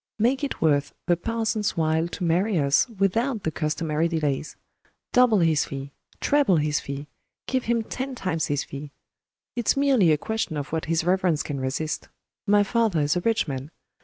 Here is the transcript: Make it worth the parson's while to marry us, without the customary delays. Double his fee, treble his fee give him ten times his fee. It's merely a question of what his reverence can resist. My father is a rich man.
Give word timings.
Make 0.17 0.43
it 0.43 0.61
worth 0.63 0.95
the 1.05 1.15
parson's 1.15 1.77
while 1.77 2.07
to 2.07 2.23
marry 2.23 2.57
us, 2.57 2.89
without 2.89 3.43
the 3.43 3.51
customary 3.51 4.07
delays. 4.07 4.55
Double 5.13 5.37
his 5.37 5.65
fee, 5.65 5.91
treble 6.19 6.55
his 6.55 6.79
fee 6.79 7.05
give 7.45 7.65
him 7.65 7.83
ten 7.83 8.15
times 8.15 8.47
his 8.47 8.63
fee. 8.63 8.89
It's 9.55 9.77
merely 9.77 10.11
a 10.11 10.17
question 10.17 10.57
of 10.57 10.71
what 10.71 10.85
his 10.85 11.03
reverence 11.03 11.43
can 11.43 11.59
resist. 11.59 12.09
My 12.47 12.63
father 12.63 13.01
is 13.01 13.15
a 13.15 13.21
rich 13.21 13.47
man. 13.47 13.69